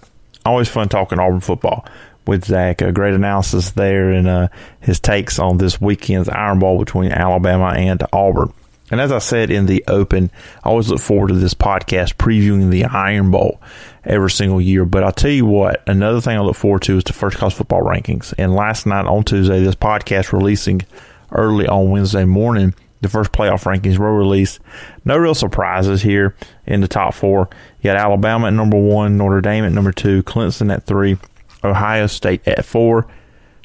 [0.44, 1.86] Always fun talking Auburn football
[2.26, 2.80] with Zac.
[2.80, 4.48] A great analysis there and uh,
[4.80, 8.52] his takes on this weekend's Iron Bowl between Alabama and Auburn.
[8.90, 10.30] And as I said in the open,
[10.64, 13.60] I always look forward to this podcast previewing the Iron Bowl
[14.04, 14.84] every single year.
[14.84, 17.54] But I'll tell you what, another thing I look forward to is the First Class
[17.54, 18.34] Football Rankings.
[18.36, 20.82] And last night on Tuesday, this podcast releasing
[21.30, 24.60] early on Wednesday morning the first playoff rankings were released.
[25.04, 26.34] No real surprises here
[26.66, 27.50] in the top four.
[27.80, 31.18] You got Alabama at number one, Notre Dame at number two, Clemson at three,
[31.62, 33.06] Ohio State at four.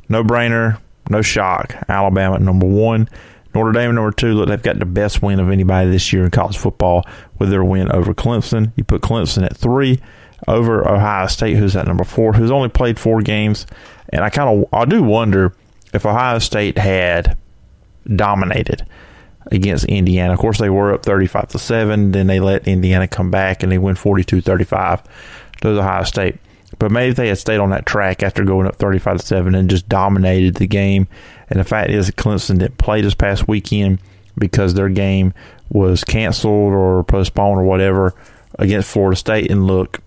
[0.10, 1.76] No brainer, no shock.
[1.88, 3.08] Alabama at number one.
[3.54, 4.34] Notre Dame at number two.
[4.34, 7.06] Look, they've got the best win of anybody this year in college football
[7.40, 8.72] with their win over Clemson.
[8.76, 10.02] You put Clemson at three
[10.48, 13.68] over Ohio State, who's at number four, who's only played four games.
[14.10, 15.54] And I kind of I do wonder
[15.94, 17.38] if Ohio State had
[18.16, 18.86] dominated
[19.52, 20.34] against Indiana.
[20.34, 22.12] Of course, they were up 35 to 7.
[22.12, 25.04] Then they let Indiana come back and they win 42 35
[25.62, 26.38] to Ohio State.
[26.80, 29.70] But maybe they had stayed on that track after going up 35 to 7 and
[29.70, 31.08] just dominated the game.
[31.50, 34.00] And the fact is, Clemson didn't play this past weekend
[34.38, 35.34] because their game
[35.70, 38.14] was canceled or postponed or whatever
[38.60, 39.50] against Florida State.
[39.50, 40.02] And look,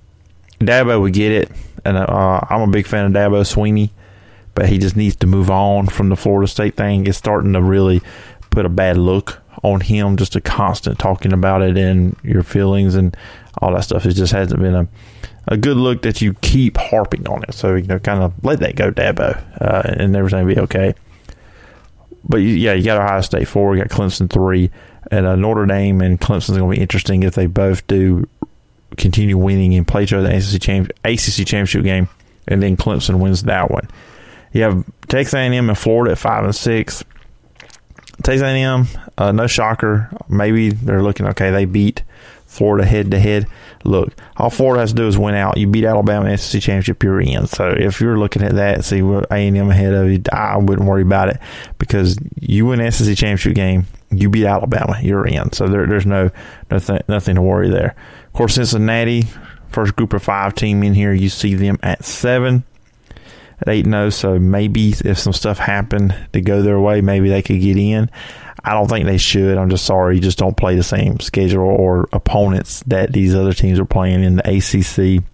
[0.60, 1.50] Dabo would get it.
[1.84, 3.90] And uh, I'm a big fan of Dabo Swinney,
[4.54, 7.06] but he just needs to move on from the Florida State thing.
[7.06, 8.02] It's starting to really
[8.50, 10.16] put a bad look on him.
[10.16, 13.16] Just a constant talking about it and your feelings and
[13.58, 14.06] all that stuff.
[14.06, 14.88] It just hasn't been a
[15.48, 17.54] a good look that you keep harping on it.
[17.54, 20.94] So you know, kind of let that go, Dabo, uh, and everything will be okay.
[22.24, 24.70] But yeah, you got Ohio State four, you got Clemson three,
[25.10, 28.28] and uh, Notre Dame and Clemson is going to be interesting if they both do
[28.96, 32.08] continue winning and play each other the ACC, champ- ACC championship game,
[32.46, 33.88] and then Clemson wins that one.
[34.52, 37.04] You have Texas A&M and Florida at five and six.
[38.22, 38.86] Texas A&M,
[39.18, 40.10] uh, no shocker.
[40.28, 41.50] Maybe they're looking okay.
[41.50, 42.02] They beat
[42.46, 43.46] Florida head to head.
[43.84, 45.56] Look, all Florida has to do is win out.
[45.56, 47.46] You beat Alabama SEC championship, you're in.
[47.46, 51.02] So if you're looking at that, see what A&M ahead of you, I wouldn't worry
[51.02, 51.38] about it
[51.78, 55.52] because you win SEC championship game, you beat Alabama, you're in.
[55.52, 56.30] So there, there's no
[56.70, 57.94] nothing nothing to worry there.
[58.26, 59.28] Of course, Cincinnati,
[59.68, 62.64] first group of five team in here, you see them at seven
[63.60, 64.10] at 8 0.
[64.10, 68.10] So maybe if some stuff happened to go their way, maybe they could get in.
[68.64, 69.56] I don't think they should.
[69.56, 73.52] I'm just sorry, you just don't play the same schedule or opponents that these other
[73.52, 75.24] teams are playing in the ACC,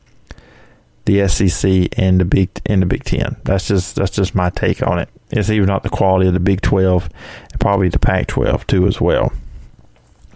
[1.06, 3.36] the SEC, and the Big and the Big Ten.
[3.42, 5.08] That's just that's just my take on it.
[5.30, 7.08] It's even not the quality of the Big 12,
[7.50, 9.32] and probably the Pac 12 too as well.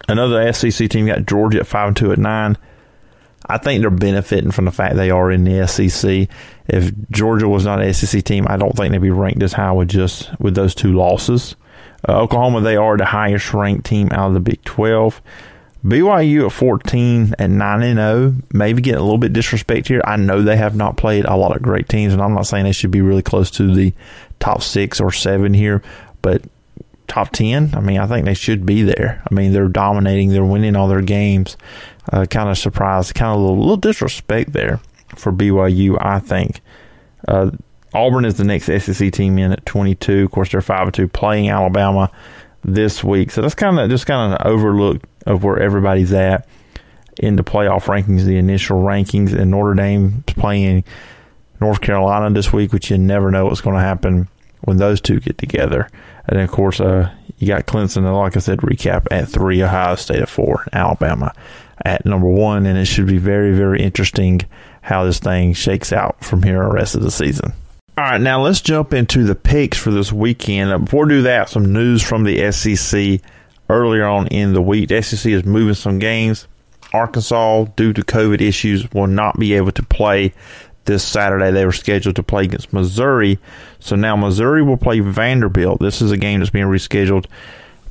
[0.09, 2.57] Another SEC team got Georgia at five and two at nine.
[3.45, 6.27] I think they're benefiting from the fact they are in the SEC.
[6.71, 9.73] If Georgia was not an SEC team, I don't think they'd be ranked as high
[9.73, 11.57] with just with those two losses.
[12.07, 15.21] Uh, Oklahoma, they are the highest ranked team out of the Big 12.
[15.85, 20.01] BYU at 14 at 9 and 0, maybe getting a little bit disrespect here.
[20.05, 22.63] I know they have not played a lot of great teams, and I'm not saying
[22.63, 23.93] they should be really close to the
[24.39, 25.81] top six or seven here,
[26.21, 26.43] but
[27.07, 29.21] top 10, I mean, I think they should be there.
[29.29, 31.57] I mean, they're dominating, they're winning all their games.
[32.13, 34.79] Uh, kind of surprised, kind of a little, little, disrespect there
[35.15, 36.61] for BYU, I think.
[37.27, 37.51] Uh,
[37.93, 40.25] Auburn is the next SEC team in at 22.
[40.25, 42.11] Of course, they're 5 2 playing Alabama
[42.63, 43.31] this week.
[43.31, 46.47] So that's kind of just kind of an overlook of where everybody's at
[47.17, 49.37] in the playoff rankings, the initial rankings.
[49.37, 50.83] And Notre Dame's playing
[51.59, 54.27] North Carolina this week, which you never know what's going to happen
[54.61, 55.89] when those two get together.
[56.27, 59.61] And then, of course, uh, you got Clemson, and like I said, recap at three,
[59.63, 61.33] Ohio State at four, Alabama
[61.83, 62.65] at number one.
[62.65, 64.41] And it should be very, very interesting
[64.81, 67.53] how this thing shakes out from here the rest of the season.
[67.97, 70.71] All right, now let's jump into the picks for this weekend.
[70.71, 73.21] Uh, before we do that, some news from the SEC
[73.69, 74.89] earlier on in the week.
[74.89, 76.47] The SEC is moving some games.
[76.93, 80.33] Arkansas, due to COVID issues, will not be able to play
[80.85, 81.51] this Saturday.
[81.51, 83.39] They were scheduled to play against Missouri.
[83.79, 85.79] So now Missouri will play Vanderbilt.
[85.79, 87.25] This is a game that's being rescheduled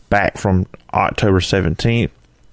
[0.09, 2.11] back from October 17th.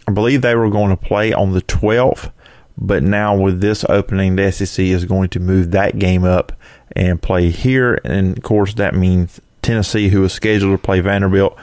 [0.07, 2.31] I believe they were going to play on the 12th,
[2.77, 6.53] but now with this opening, the SEC is going to move that game up
[6.95, 7.99] and play here.
[8.03, 11.57] And of course, that means Tennessee, who is scheduled to play Vanderbilt,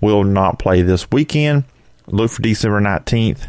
[0.00, 1.64] will not play this weekend.
[2.06, 3.48] Look for December 19th.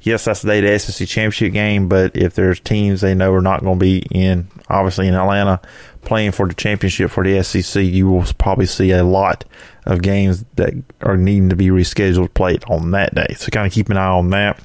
[0.00, 3.40] Yes, that's the day the SEC championship game, but if there's teams they know are
[3.40, 5.62] not going to be in, obviously in Atlanta,
[6.02, 9.46] playing for the championship for the SEC, you will probably see a lot
[9.86, 13.34] of games that are needing to be rescheduled played on that day.
[13.38, 14.60] So kind of keep an eye on that.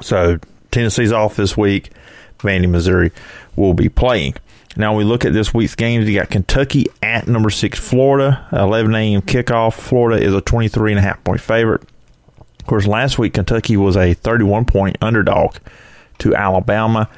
[0.00, 0.38] So
[0.74, 1.90] Tennessee's off this week.
[2.38, 3.12] Vandy, Missouri
[3.56, 4.34] will be playing.
[4.76, 6.08] Now we look at this week's games.
[6.08, 9.22] You got Kentucky at number six, Florida, 11 a.m.
[9.22, 9.74] kickoff.
[9.74, 11.82] Florida is a 23 and a half point favorite.
[12.58, 15.56] Of course, last week Kentucky was a 31 point underdog
[16.18, 17.08] to Alabama.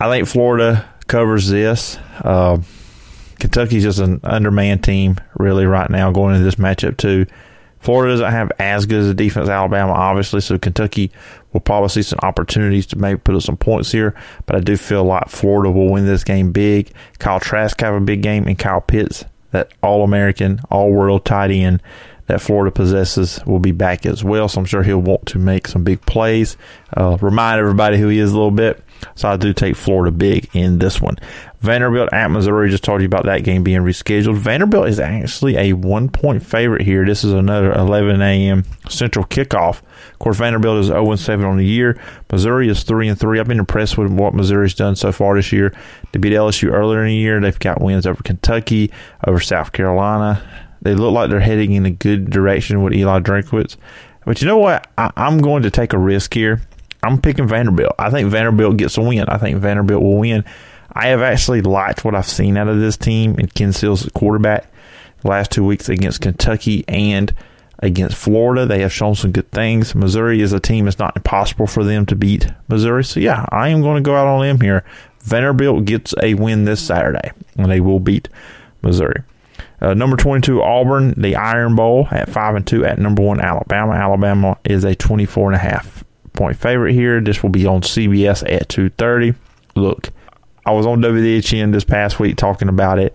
[0.00, 1.98] I think Florida covers this.
[2.24, 2.58] Uh,
[3.38, 7.26] Kentucky's just an undermanned team, really, right now going into this matchup too.
[7.82, 11.10] Florida doesn't have as good as a defense Alabama, obviously, so Kentucky
[11.52, 14.14] will probably see some opportunities to maybe put up some points here.
[14.46, 16.92] But I do feel like Florida will win this game big.
[17.18, 21.50] Kyle Trask have a big game, and Kyle Pitts, that All American, All World tight
[21.50, 21.82] end
[22.28, 24.48] that Florida possesses, will be back as well.
[24.48, 26.56] So I'm sure he'll want to make some big plays.
[26.96, 28.82] Uh, remind everybody who he is a little bit.
[29.16, 31.18] So I do take Florida big in this one.
[31.62, 32.70] Vanderbilt at Missouri.
[32.70, 34.36] Just told you about that game being rescheduled.
[34.36, 37.04] Vanderbilt is actually a one point favorite here.
[37.06, 38.64] This is another 11 a.m.
[38.88, 39.78] Central kickoff.
[40.12, 42.00] Of course, Vanderbilt is 0 7 on the year.
[42.30, 43.38] Missouri is 3 and 3.
[43.38, 45.72] I've been impressed with what Missouri's done so far this year.
[46.10, 47.40] They beat LSU earlier in the year.
[47.40, 48.90] They've got wins over Kentucky,
[49.24, 50.42] over South Carolina.
[50.82, 53.76] They look like they're heading in a good direction with Eli Drinkwitz.
[54.24, 54.88] But you know what?
[54.98, 56.60] I, I'm going to take a risk here.
[57.04, 57.94] I'm picking Vanderbilt.
[57.98, 59.28] I think Vanderbilt gets a win.
[59.28, 60.44] I think Vanderbilt will win.
[60.92, 64.70] I have actually liked what I've seen out of this team and Ken Seals quarterback
[65.20, 67.34] the last two weeks against Kentucky and
[67.78, 68.66] against Florida.
[68.66, 69.94] They have shown some good things.
[69.94, 73.04] Missouri is a team it's not impossible for them to beat Missouri.
[73.04, 74.84] So yeah, I am going to go out on them here.
[75.20, 78.28] Vanderbilt gets a win this Saturday and they will beat
[78.82, 79.22] Missouri.
[79.80, 83.92] Uh, number 22 Auburn, the Iron Bowl at 5 and 2 at number 1 Alabama.
[83.92, 87.20] Alabama is a 24 and a half point favorite here.
[87.20, 89.34] This will be on CBS at 2:30.
[89.74, 90.10] Look,
[90.64, 93.14] I was on WDHN this past week talking about it.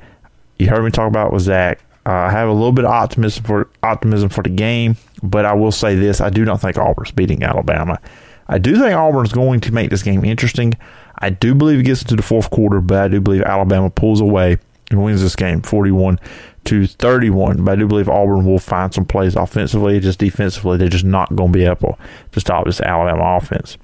[0.58, 1.80] You heard me talk about it with Zac.
[2.06, 5.54] Uh, I have a little bit of optimism for optimism for the game, but I
[5.54, 8.00] will say this: I do not think Auburn's beating Alabama.
[8.48, 10.74] I do think Auburn's going to make this game interesting.
[11.20, 14.22] I do believe it gets into the fourth quarter, but I do believe Alabama pulls
[14.22, 14.58] away
[14.90, 16.20] and wins this game 41
[16.66, 17.64] to 31.
[17.64, 20.00] But I do believe Auburn will find some plays offensively.
[20.00, 22.00] Just defensively, they're just not going to be able
[22.32, 23.78] to stop this Alabama offense.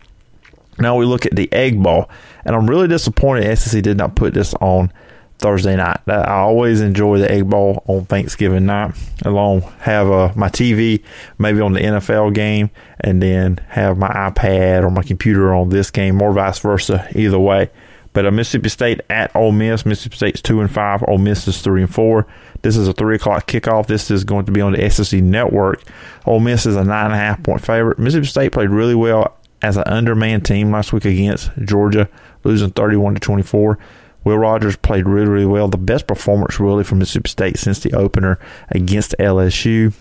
[0.80, 2.10] Now we look at the Egg Bowl,
[2.46, 4.92] and I'm really disappointed SEC did not put this on
[5.40, 6.00] Thursday night.
[6.08, 8.96] I always enjoy the Egg Bowl on Thanksgiving night.
[9.26, 11.04] Along have uh, my TV
[11.38, 12.70] maybe on the NFL game,
[13.02, 17.08] and then have my iPad or my computer on this game, or vice versa.
[17.14, 17.70] Either way,
[18.14, 19.86] But uh, Mississippi State at Ole Miss.
[19.86, 21.04] Mississippi State's two and five.
[21.08, 22.26] Ole Miss is three and four.
[22.62, 23.88] This is a three o'clock kickoff.
[23.88, 25.84] This is going to be on the SEC Network.
[26.26, 28.00] Ole Miss is a nine and a half point favorite.
[28.00, 32.08] Mississippi State played really well as an undermanned team last week against Georgia,
[32.44, 33.80] losing thirty one to twenty four.
[34.24, 35.68] Will Rogers played really, really well.
[35.68, 39.94] The best performance really from Mississippi State since the opener against LSU.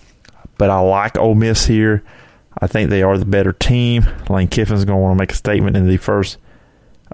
[0.59, 2.05] But I like Ole Miss here.
[2.61, 4.05] I think they are the better team.
[4.29, 6.39] Lane Kiffin's going to want to make a statement in the first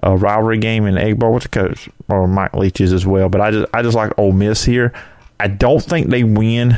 [0.03, 3.29] uh, rivalry game in Egg Bowl with the coach, or Mike Leach's as well.
[3.29, 4.93] But I just I just like Ole Miss here.
[5.39, 6.77] I don't think they win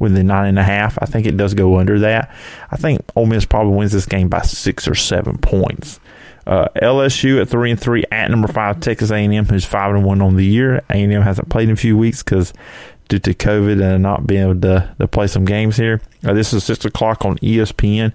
[0.00, 0.98] with the nine and a half.
[1.00, 2.34] I think it does go under that.
[2.72, 6.00] I think Ole Miss probably wins this game by six or seven points.
[6.46, 10.20] Uh, LSU at three and three at number five Texas A&M, who's five and one
[10.20, 10.82] on the year.
[10.90, 12.52] A&M hasn't played in a few weeks because
[13.08, 16.00] due to COVID and not being able to, to play some games here.
[16.24, 18.12] Uh, this is six o'clock on ESPN.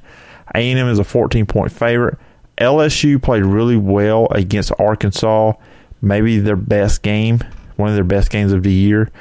[0.56, 2.17] A&M is a 14 point favorite.
[2.58, 5.54] LSU played really well against Arkansas,
[6.02, 7.43] maybe their best game,
[7.76, 9.12] one of their best games of the year.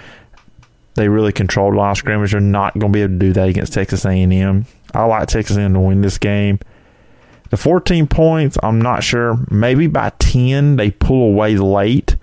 [0.95, 2.33] They really controlled line scrimmage.
[2.33, 4.67] They're not going to be able to do that against Texas A&M.
[4.93, 6.61] I like Texas A&M to win this game.
[7.51, 9.39] The 14 points, I'm not sure.
[9.51, 12.17] Maybe by 10 they pull away late.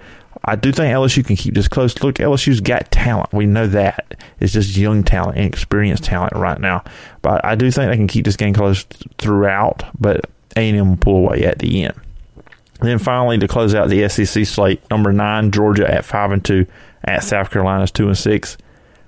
[0.44, 2.02] I do think LSU can keep this close.
[2.02, 3.32] Look, LSU's got talent.
[3.32, 4.16] We know that.
[4.40, 6.84] It's just young talent and experienced talent right now.
[7.22, 8.84] But I do think they can keep this game close
[9.20, 9.84] throughout.
[10.00, 11.94] But A&M will pull away at the end.
[12.82, 16.66] Then finally, to close out the SEC slate, number nine Georgia at five and two,
[17.04, 18.58] at South Carolina's two and six.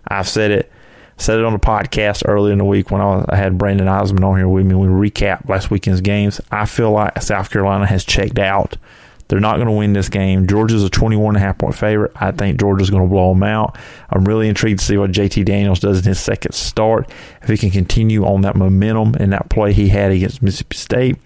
[0.08, 0.72] I've said it,
[1.18, 4.38] said it on the podcast earlier in the week when I, had Brandon Osmond on
[4.38, 4.76] here with me.
[4.76, 6.40] We recap last weekend's games.
[6.52, 8.78] I feel like South Carolina has checked out.
[9.28, 10.46] They're not going to win this game.
[10.48, 12.12] Georgia's a 21 and a half point favorite.
[12.16, 13.78] I think Georgia's going to blow them out.
[14.10, 17.10] I'm really intrigued to see what JT Daniels does in his second start.
[17.42, 21.18] If he can continue on that momentum and that play he had against Mississippi State,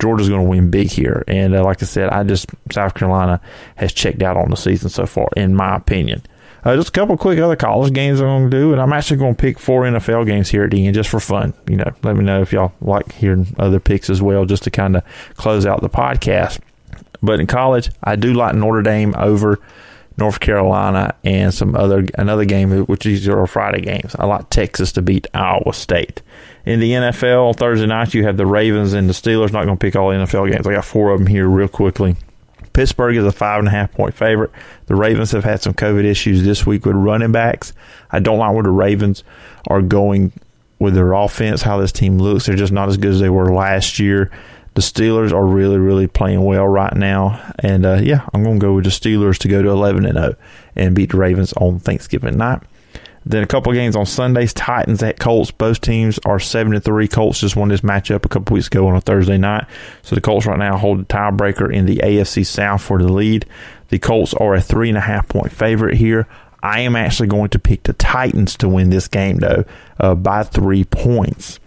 [0.00, 1.24] Georgia's going to win big here.
[1.28, 3.40] And uh, like I said, I just South Carolina
[3.76, 6.22] has checked out on the season so far, in my opinion.
[6.62, 9.16] Uh, just a couple quick other college games I'm going to do, and I'm actually
[9.16, 11.54] going to pick four NFL games here at the end just for fun.
[11.66, 14.70] You know, let me know if y'all like hearing other picks as well, just to
[14.70, 15.04] kind of
[15.36, 16.60] close out the podcast.
[17.22, 19.58] But in college, I do like Notre Dame over
[20.18, 24.14] North Carolina and some other another game, which is your Friday games.
[24.18, 26.20] I like Texas to beat Iowa State.
[26.66, 29.52] In the NFL, Thursday night, you have the Ravens and the Steelers.
[29.52, 30.66] Not going to pick all NFL games.
[30.66, 32.16] I got four of them here real quickly.
[32.72, 34.50] Pittsburgh is a five and a half point favorite.
[34.86, 37.72] The Ravens have had some COVID issues this week with running backs.
[38.10, 39.24] I don't like where the Ravens
[39.68, 40.32] are going
[40.78, 42.46] with their offense, how this team looks.
[42.46, 44.30] They're just not as good as they were last year.
[44.74, 47.54] The Steelers are really, really playing well right now.
[47.58, 50.14] And uh, yeah, I'm going to go with the Steelers to go to 11 and
[50.14, 50.34] 0
[50.76, 52.62] and beat the Ravens on Thanksgiving night.
[53.26, 54.54] Then a couple games on Sundays.
[54.54, 55.50] Titans at Colts.
[55.50, 57.06] Both teams are seven to three.
[57.06, 59.66] Colts just won this matchup a couple weeks ago on a Thursday night.
[60.02, 63.46] So the Colts right now hold the tiebreaker in the AFC South for the lead.
[63.88, 66.26] The Colts are a three and a half point favorite here.
[66.62, 69.64] I am actually going to pick the Titans to win this game though
[69.98, 71.58] uh, by three points.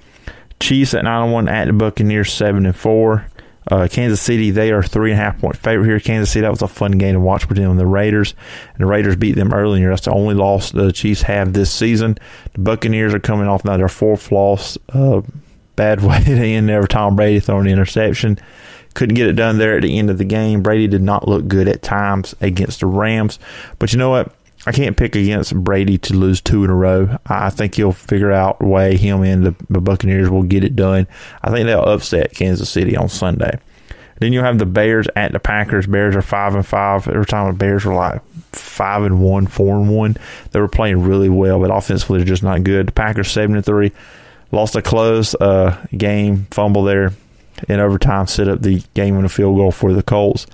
[0.60, 3.28] Chiefs at nine and one at the Buccaneers seven and four.
[3.70, 6.00] Uh, Kansas City, they are three and a half point favorite here.
[6.00, 8.36] Kansas City, that was a fun game to watch between them and the Raiders.
[8.74, 9.90] And the Raiders beat them earlier.
[9.90, 12.18] That's the only loss the Chiefs have this season.
[12.54, 14.78] The Buccaneers are coming off now their fourth loss.
[14.90, 15.22] Uh,
[15.76, 16.86] bad way to end there.
[16.88, 18.40] Tom Brady throwing an interception.
[18.94, 20.62] Couldn't get it done there at the end of the game.
[20.62, 23.40] Brady did not look good at times against the Rams.
[23.80, 24.32] But you know what?
[24.66, 27.18] I can't pick against Brady to lose two in a row.
[27.26, 28.96] I think he'll figure out a way.
[28.96, 31.08] Him and the, the Buccaneers will get it done.
[31.42, 33.60] I think they'll upset Kansas City on Sunday.
[34.20, 35.88] Then you'll have the Bears at the Packers.
[35.88, 37.08] Bears are five and five.
[37.08, 38.22] Every time the Bears were like
[38.54, 40.16] five and one, four and one,
[40.52, 42.88] they were playing really well, but offensively they're just not good.
[42.88, 43.92] The Packers seven and three,
[44.52, 47.12] lost a close uh, game, fumble there
[47.68, 50.48] in overtime, set up the game in a field goal for the Colts.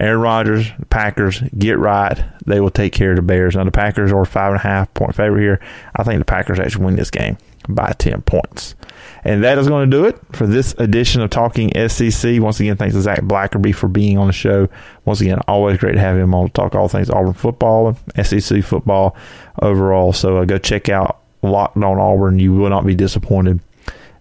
[0.00, 2.18] Aaron Rodgers, Packers, get right.
[2.46, 3.54] They will take care of the Bears.
[3.54, 5.60] Now, the Packers are five and a half point favorite here.
[5.94, 7.36] I think the Packers actually win this game
[7.68, 8.74] by 10 points.
[9.22, 12.40] And that is going to do it for this edition of Talking SEC.
[12.40, 14.68] Once again, thanks to Zac Blackerby for being on the show.
[15.04, 18.26] Once again, always great to have him on to talk all things Auburn football and
[18.26, 19.14] SEC football
[19.60, 20.14] overall.
[20.14, 22.38] So uh, go check out Locked on Auburn.
[22.38, 23.60] You will not be disappointed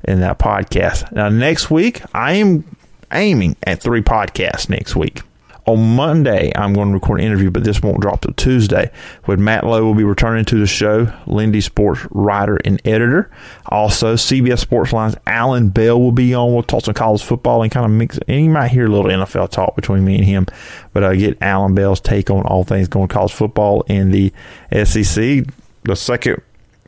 [0.03, 1.09] in that podcast.
[1.13, 2.65] Now, next week, I am
[3.11, 5.21] aiming at three podcasts next week.
[5.69, 8.89] On Monday, I'm going to record an interview, but this won't drop till Tuesday.
[9.27, 13.29] With Matt Lowe will be returning to the show, Lindy Sports writer and editor.
[13.67, 16.51] Also, CBS Sports Line's Alan Bell will be on.
[16.51, 18.17] We'll talk some college football and kind of mix.
[18.27, 20.47] And you might hear a little NFL talk between me and him,
[20.91, 24.33] but I uh, get Alan Bell's take on all things going college football in the
[24.71, 25.45] SEC.
[25.83, 26.41] The second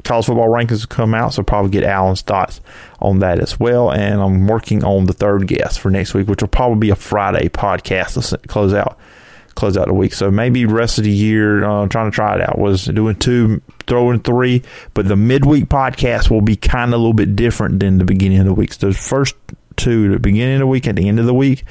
[0.03, 2.61] college football rankings come out, so probably get Alan's thoughts
[2.99, 3.91] on that as well.
[3.91, 6.95] And I'm working on the third guest for next week, which will probably be a
[6.95, 8.97] Friday podcast to close out
[9.55, 10.13] close out the week.
[10.13, 13.61] So maybe rest of the year, uh, trying to try it out was doing two,
[13.85, 17.97] throwing three, but the midweek podcast will be kind of a little bit different than
[17.97, 18.73] the beginning of the week.
[18.73, 19.35] So those first
[19.75, 21.65] two, the beginning of the week, at the end of the week,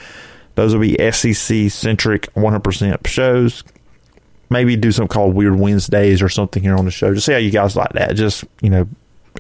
[0.57, 3.64] those will be SEC centric 100% shows
[4.51, 7.14] maybe do something called Weird Wednesdays or something here on the show.
[7.14, 8.16] Just see how you guys like that.
[8.16, 8.88] Just, you know,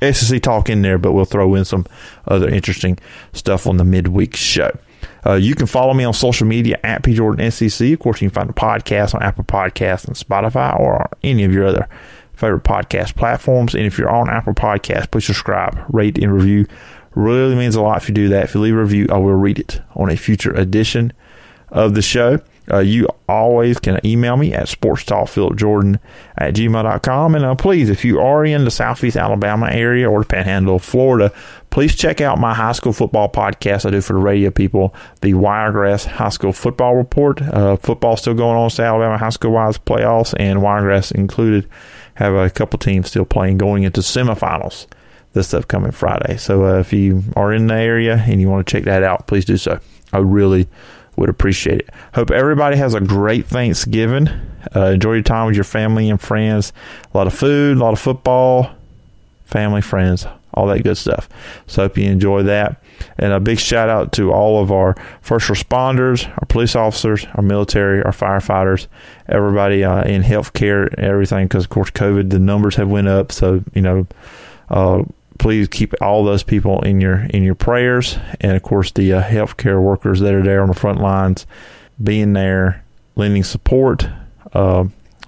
[0.00, 1.84] SEC talk in there, but we'll throw in some
[2.26, 2.98] other interesting
[3.32, 4.70] stuff on the midweek show.
[5.26, 7.92] Uh, you can follow me on social media at PJordanSEC.
[7.92, 11.52] Of course, you can find the podcast on Apple Podcasts and Spotify or any of
[11.52, 11.88] your other
[12.34, 13.74] favorite podcast platforms.
[13.74, 16.66] And if you're on Apple Podcasts, please subscribe, rate, and review.
[17.14, 18.44] Really means a lot if you do that.
[18.44, 21.12] If you leave a review, I will read it on a future edition
[21.70, 22.40] of the show.
[22.70, 25.98] Uh, you always can email me at sportstalkphilipjordan
[26.38, 27.34] at gmail.com.
[27.34, 30.84] And uh, please, if you are in the southeast Alabama area or the panhandle of
[30.84, 31.32] Florida,
[31.70, 35.34] please check out my high school football podcast I do for the radio people, the
[35.34, 37.40] Wiregrass High School Football Report.
[37.42, 41.68] Uh, football still going on, to Alabama high school wise playoffs, and Wiregrass included
[42.14, 44.86] have a couple teams still playing going into semifinals
[45.32, 46.36] this upcoming Friday.
[46.36, 49.26] So uh, if you are in the area and you want to check that out,
[49.26, 49.78] please do so.
[50.12, 50.68] I really
[51.16, 51.90] would appreciate it.
[52.14, 54.28] Hope everybody has a great Thanksgiving.
[54.74, 56.72] Uh, enjoy your time with your family and friends.
[57.12, 58.70] A lot of food, a lot of football,
[59.44, 61.28] family, friends, all that good stuff.
[61.66, 62.82] So hope you enjoy that.
[63.18, 67.42] And a big shout out to all of our first responders, our police officers, our
[67.42, 68.86] military, our firefighters,
[69.28, 71.46] everybody uh, in healthcare, everything.
[71.46, 73.32] Because of course, COVID, the numbers have went up.
[73.32, 74.06] So you know,
[74.68, 75.02] uh,
[75.40, 79.22] please keep all those people in your in your prayers, and of course the uh,
[79.22, 81.46] healthcare workers that are there on the front lines,
[82.02, 82.84] being there,
[83.16, 84.06] lending support,
[84.52, 84.84] uh,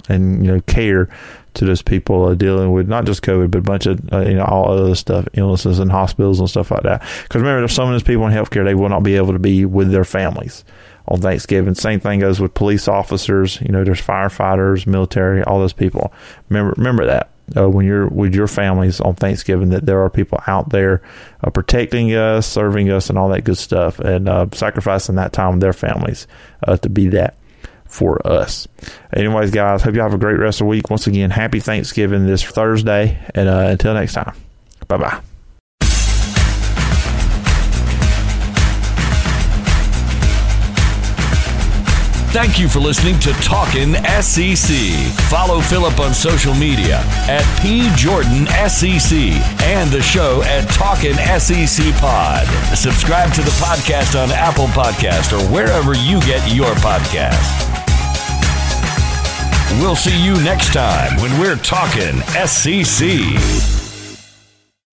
[0.08, 1.08] and you know care
[1.54, 4.34] to those people uh, dealing with not just COVID, but a bunch of uh, you
[4.34, 7.00] know all other stuff, illnesses and hospitals and stuff like that.
[7.22, 9.38] Because remember, there's some of those people in healthcare they will not be able to
[9.38, 10.62] be with their families
[11.08, 11.74] on Thanksgiving.
[11.74, 13.60] Same thing goes with police officers.
[13.62, 16.12] You know, there's firefighters, military, all those people.
[16.50, 20.40] Remember, remember that uh, when you're with your families on Thanksgiving that there are people
[20.46, 21.03] out there
[21.42, 25.53] uh, protecting us, serving us, and all that good stuff, and uh, sacrificing that time
[25.53, 26.26] with their families
[26.66, 27.36] uh, to be that
[27.84, 28.66] for us.
[29.14, 30.88] Anyways, guys, hope you have a great rest of the week.
[30.90, 34.34] Once again, happy Thanksgiving this Thursday, and uh, until next time,
[34.88, 35.20] bye bye.
[42.32, 44.74] Thank you for listening to Talkin' SEC.
[45.28, 52.46] Follow Phillip on social media at PJordanSEC and the show at Talkin' SEC Pod.
[52.74, 57.68] Subscribe to the podcast on Apple Podcast or wherever you get your podcast.
[59.78, 63.81] We'll see you next time when we're talking SEC.